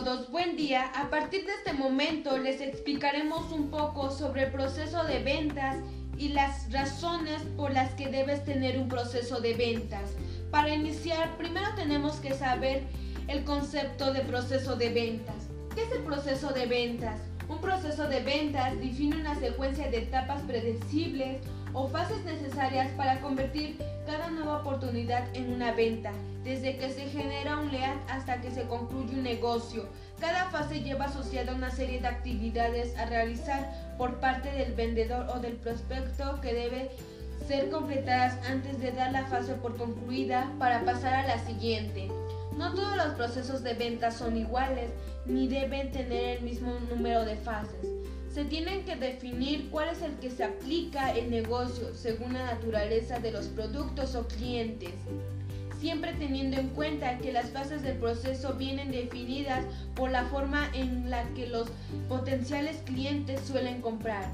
[0.00, 0.90] todos, buen día.
[0.96, 5.76] A partir de este momento les explicaremos un poco sobre el proceso de ventas
[6.16, 10.12] y las razones por las que debes tener un proceso de ventas.
[10.50, 12.84] Para iniciar, primero tenemos que saber
[13.28, 15.36] el concepto de proceso de ventas.
[15.74, 17.20] ¿Qué es el proceso de ventas?
[17.50, 21.42] Un proceso de ventas define una secuencia de etapas predecibles
[21.74, 26.12] o fases necesarias para convertir cada nueva oportunidad en una venta,
[26.44, 29.86] desde que se genera un lead hasta que se concluye un negocio.
[30.20, 35.40] Cada fase lleva asociada una serie de actividades a realizar por parte del vendedor o
[35.40, 36.90] del prospecto que debe
[37.46, 42.08] ser completadas antes de dar la fase por concluida para pasar a la siguiente.
[42.56, 44.90] No todos los procesos de venta son iguales
[45.26, 47.92] ni deben tener el mismo número de fases
[48.32, 53.18] se tienen que definir cuál es el que se aplica el negocio según la naturaleza
[53.18, 54.92] de los productos o clientes,
[55.80, 61.10] siempre teniendo en cuenta que las fases del proceso vienen definidas por la forma en
[61.10, 61.68] la que los
[62.08, 64.24] potenciales clientes suelen comprar.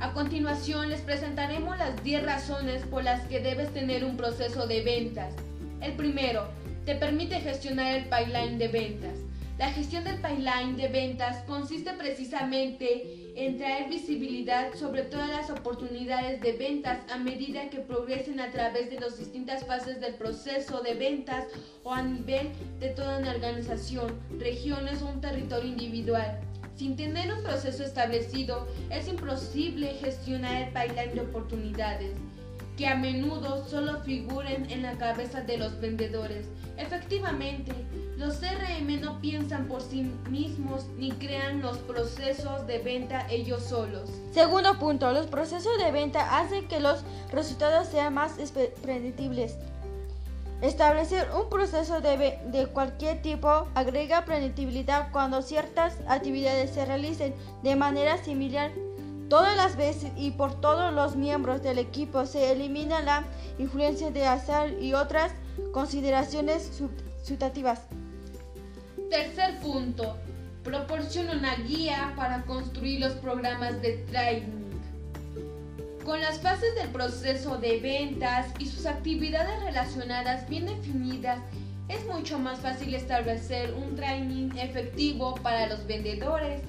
[0.00, 4.82] A continuación les presentaremos las 10 razones por las que debes tener un proceso de
[4.82, 5.34] ventas.
[5.82, 6.46] El primero,
[6.86, 9.18] te permite gestionar el pipeline de ventas.
[9.58, 16.40] La gestión del pipeline de ventas consiste precisamente en traer visibilidad sobre todas las oportunidades
[16.40, 20.94] de ventas a medida que progresen a través de las distintas fases del proceso de
[20.94, 21.46] ventas
[21.82, 26.40] o a nivel de toda una organización, regiones o un territorio individual.
[26.76, 32.12] Sin tener un proceso establecido, es imposible gestionar el pipeline de oportunidades
[32.84, 36.46] a menudo solo figuren en la cabeza de los vendedores.
[36.76, 37.72] Efectivamente,
[38.16, 44.10] los CRM no piensan por sí mismos ni crean los procesos de venta ellos solos.
[44.32, 48.34] Segundo punto, los procesos de venta hacen que los resultados sean más
[48.82, 49.56] predictibles.
[50.60, 57.74] Establecer un proceso de, de, cualquier tipo agrega predictibilidad cuando ciertas actividades se realicen de
[57.74, 58.70] manera similar
[59.32, 62.26] todas las veces y por todos los miembros del equipo.
[62.26, 63.24] Se elimina la
[63.58, 65.32] influencia de azar y otras
[65.72, 66.70] consideraciones
[67.24, 67.80] subjetivas.
[69.08, 70.18] Tercer punto,
[70.62, 74.70] proporciona una guía para construir los programas de training.
[76.04, 81.38] Con las fases del proceso de ventas y sus actividades relacionadas bien definidas,
[81.88, 86.60] es mucho más fácil establecer un training efectivo para los vendedores,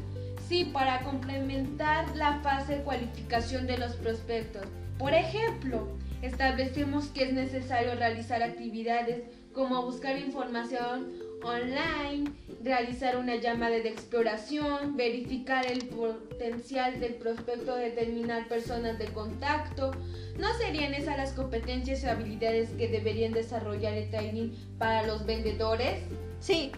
[0.48, 4.64] sí, para complementar la fase de cualificación de los prospectos.
[4.98, 5.88] Por ejemplo,
[6.22, 9.24] establecemos que es necesario realizar actividades
[9.54, 11.12] como buscar información
[11.44, 12.32] online,
[12.64, 19.92] realizar una llamada de exploración, verificar el potencial del prospecto, determinar personas de contacto.
[20.40, 26.00] ¿No serían esas las competencias y habilidades que deberían desarrollar el training para los vendedores?
[26.40, 26.72] Sí.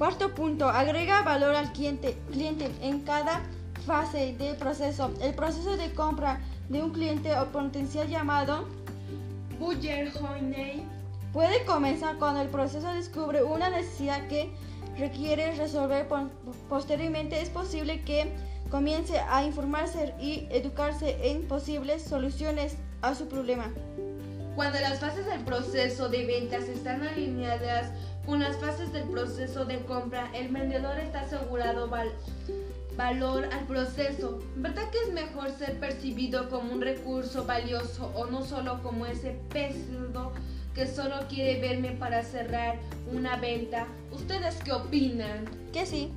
[0.00, 3.42] Cuarto punto, agrega valor al cliente, cliente en cada
[3.84, 5.12] fase del proceso.
[5.20, 6.40] El proceso de compra
[6.70, 8.66] de un cliente o potencial llamado
[9.58, 10.86] Buyer Honey
[11.34, 14.50] Puede comenzar cuando el proceso descubre una necesidad que
[14.98, 16.08] requiere resolver.
[16.70, 18.32] Posteriormente es posible que
[18.70, 23.70] comience a informarse y educarse en posibles soluciones a su problema.
[24.56, 27.92] Cuando las fases del proceso de ventas están alineadas
[28.30, 31.90] con las fases del proceso de compra, el vendedor está asegurado
[32.96, 34.38] valor al proceso.
[34.54, 39.36] ¿Verdad que es mejor ser percibido como un recurso valioso o no solo como ese
[39.48, 40.32] peso
[40.76, 42.78] que solo quiere verme para cerrar
[43.12, 43.88] una venta.
[44.12, 45.46] ¿Ustedes qué opinan?
[45.72, 46.12] Que sí.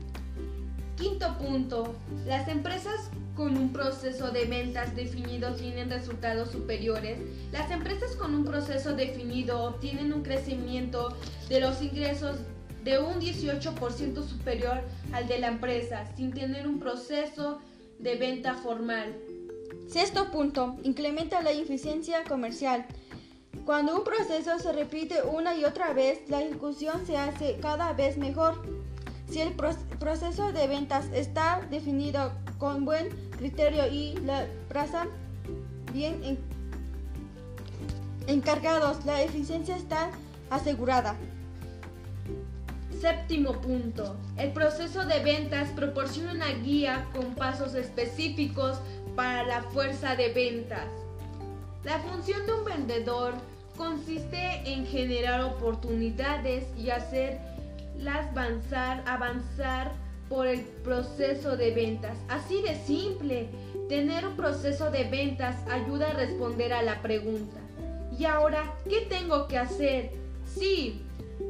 [0.95, 1.95] Quinto punto.
[2.27, 7.19] Las empresas con un proceso de ventas definido tienen resultados superiores.
[7.51, 11.15] Las empresas con un proceso definido obtienen un crecimiento
[11.49, 12.37] de los ingresos
[12.83, 14.81] de un 18% superior
[15.13, 17.59] al de la empresa sin tener un proceso
[17.99, 19.15] de venta formal.
[19.87, 20.77] Sexto punto.
[20.83, 22.85] Incrementa la eficiencia comercial.
[23.65, 28.17] Cuando un proceso se repite una y otra vez, la ejecución se hace cada vez
[28.17, 28.61] mejor.
[29.29, 32.31] Si el proceso de ventas está definido
[32.63, 35.05] con buen criterio y la plaza
[35.91, 36.39] bien
[38.25, 40.11] encargados, la eficiencia está
[40.49, 41.17] asegurada.
[43.01, 44.15] Séptimo punto.
[44.37, 48.79] El proceso de ventas proporciona una guía con pasos específicos
[49.13, 50.87] para la fuerza de ventas.
[51.83, 53.33] La función de un vendedor
[53.75, 60.02] consiste en generar oportunidades y hacerlas avanzar, avanzar
[60.33, 62.17] por el proceso de ventas.
[62.27, 63.49] Así de simple.
[63.87, 67.59] Tener un proceso de ventas ayuda a responder a la pregunta.
[68.17, 70.11] ¿Y ahora qué tengo que hacer?
[70.55, 71.03] Sí,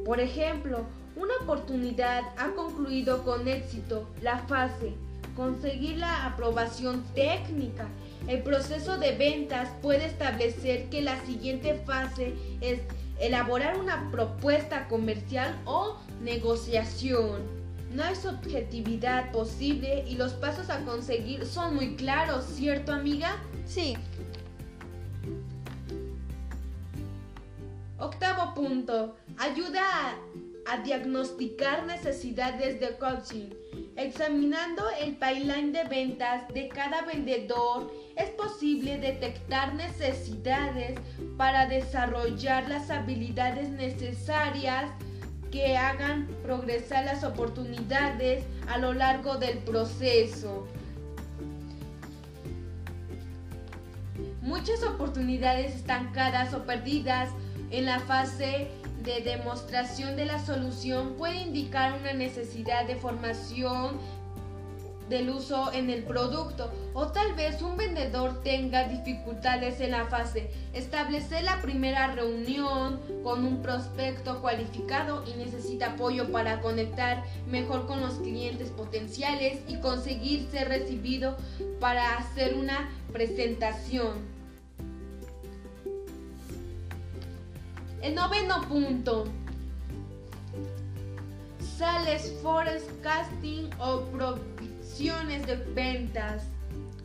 [0.04, 0.84] por ejemplo,
[1.16, 4.92] una oportunidad ha concluido con éxito la fase,
[5.34, 7.88] conseguir la aprobación técnica.
[8.28, 12.80] El proceso de ventas puede establecer que la siguiente fase es
[13.18, 17.63] elaborar una propuesta comercial o negociación.
[17.94, 23.40] No hay subjetividad posible y los pasos a conseguir son muy claros, ¿cierto amiga?
[23.66, 23.96] Sí.
[27.98, 29.16] Octavo punto.
[29.38, 30.14] Ayuda a
[30.66, 33.50] a diagnosticar necesidades de coaching.
[33.96, 40.98] Examinando el pipeline de ventas de cada vendedor, es posible detectar necesidades
[41.36, 44.90] para desarrollar las habilidades necesarias
[45.54, 50.66] que hagan progresar las oportunidades a lo largo del proceso.
[54.42, 57.30] Muchas oportunidades estancadas o perdidas
[57.70, 58.66] en la fase
[59.04, 64.00] de demostración de la solución puede indicar una necesidad de formación
[65.08, 70.50] del uso en el producto o tal vez un vendedor tenga dificultades en la fase.
[70.72, 78.00] Establecer la primera reunión con un prospecto cualificado y necesita apoyo para conectar mejor con
[78.00, 81.36] los clientes potenciales y conseguir ser recibido
[81.80, 84.34] para hacer una presentación.
[88.02, 89.24] El noveno punto.
[91.78, 94.02] Sales, forecasting o
[94.84, 96.42] provisiones de ventas.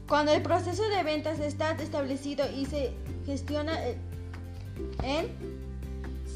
[0.07, 2.91] Cuando el proceso de ventas está establecido y se
[3.25, 3.77] gestiona
[5.03, 5.27] en...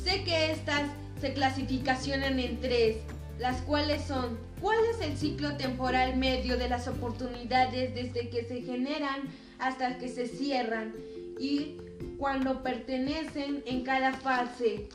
[0.04, 0.84] Sé que estas
[1.20, 2.98] se clasificacionan en tres,
[3.40, 8.62] las cuales son cuál es el ciclo temporal medio de las oportunidades desde que se
[8.62, 9.22] generan
[9.60, 10.94] hasta que se cierran
[11.40, 11.78] y
[12.18, 14.88] cuando pertenecen en cada fase.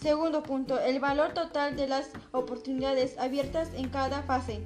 [0.00, 4.62] Segundo punto, el valor total de las oportunidades abiertas en cada fase.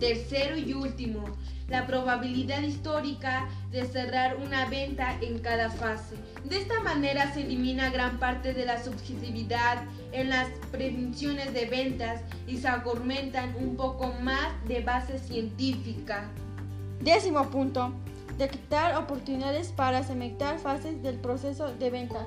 [0.00, 1.24] Tercero y último,
[1.68, 6.16] la probabilidad histórica de cerrar una venta en cada fase.
[6.44, 9.82] De esta manera se elimina gran parte de la subjetividad
[10.12, 16.30] en las predicciones de ventas y se argumentan un poco más de base científica.
[17.00, 17.92] Décimo punto,
[18.38, 22.26] detectar oportunidades para segmentar fases del proceso de ventas.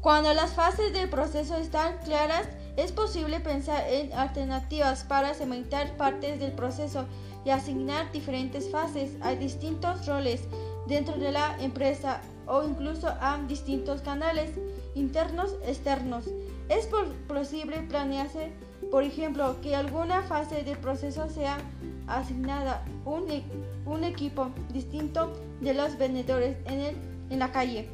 [0.00, 6.40] Cuando las fases del proceso están claras, es posible pensar en alternativas para segmentar partes
[6.40, 7.04] del proceso
[7.44, 10.42] y asignar diferentes fases a distintos roles
[10.86, 14.50] dentro de la empresa o incluso a distintos canales
[14.94, 16.24] internos externos.
[16.68, 16.88] Es
[17.28, 18.52] posible planearse,
[18.90, 21.58] por ejemplo, que alguna fase del proceso sea
[22.06, 23.44] asignada un, e,
[23.86, 26.96] un equipo distinto de los vendedores en,
[27.30, 27.88] en la calle.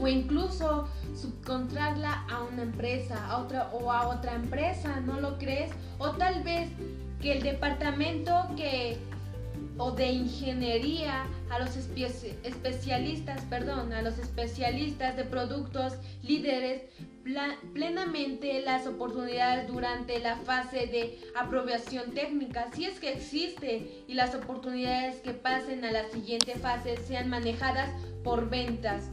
[0.00, 0.86] O incluso
[1.20, 5.70] subcontratarla a una empresa a otra, o a otra empresa, ¿no lo crees?
[5.98, 6.70] O tal vez
[7.20, 8.98] que el departamento que
[9.76, 16.82] o de ingeniería a los especialistas, perdón, a los especialistas de productos líderes
[17.72, 24.34] plenamente las oportunidades durante la fase de aprobación técnica, si es que existe, y las
[24.34, 27.90] oportunidades que pasen a la siguiente fase sean manejadas
[28.24, 29.10] por ventas.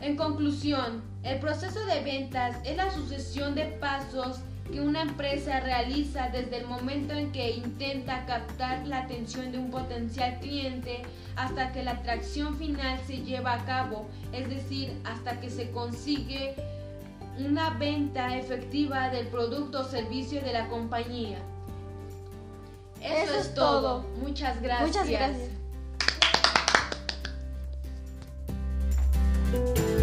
[0.00, 4.38] En conclusión, el proceso de ventas es la sucesión de pasos
[4.70, 9.70] que una empresa realiza desde el momento en que intenta captar la atención de un
[9.70, 11.02] potencial cliente
[11.36, 16.54] hasta que la atracción final se lleva a cabo, es decir, hasta que se consigue
[17.38, 21.38] una venta efectiva del producto o servicio de la compañía.
[23.00, 24.04] Eso, es todo.
[24.20, 24.88] Muchas gracias.
[24.88, 25.57] Muchas gracias.
[29.50, 29.97] Bye.